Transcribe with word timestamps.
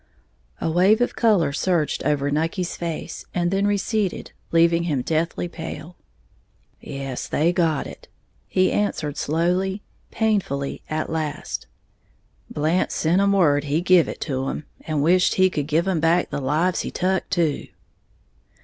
A 0.59 0.67
wave 0.71 0.99
of 0.99 1.15
color 1.15 1.53
surged 1.53 2.03
over 2.05 2.31
Nucky's 2.31 2.75
face, 2.75 3.23
and 3.35 3.51
then 3.51 3.67
receded, 3.67 4.31
leaving 4.51 4.85
him 4.85 5.03
deathly 5.03 5.47
pale. 5.47 5.95
"Yes, 6.81 7.27
they 7.27 7.53
got 7.53 7.85
it," 7.85 8.07
he 8.47 8.71
answered 8.71 9.15
slowly, 9.15 9.83
painfully, 10.09 10.81
at 10.89 11.11
last; 11.11 11.67
"Blant 12.49 12.91
sent 12.91 13.21
'em 13.21 13.33
word 13.33 13.65
he 13.65 13.79
give 13.79 14.07
it 14.09 14.19
to 14.21 14.47
'em, 14.49 14.65
and 14.87 15.03
wisht 15.03 15.35
he 15.35 15.51
could 15.51 15.67
give 15.67 15.87
'em 15.87 15.99
back 15.99 16.31
the 16.31 16.41
lives 16.41 16.79
he 16.79 16.89
tuck, 16.89 17.29
too." 17.29 17.67